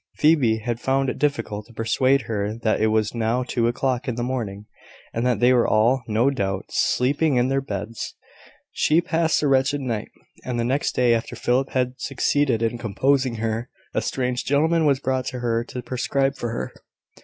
[0.17, 4.15] Phoebe had found it difficult to persuade her that it was now two o'clock in
[4.15, 4.65] the morning,
[5.13, 8.15] and that they were all, no doubt, sleeping in their beds.
[8.71, 10.09] She passed a wretched night;
[10.43, 14.99] and the next day, after Philip had succeeded in composing her, a strange gentleman was
[14.99, 16.73] brought to her to prescribe for her.